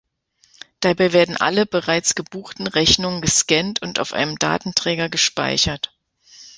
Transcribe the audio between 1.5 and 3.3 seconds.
bereits gebuchten Rechnungen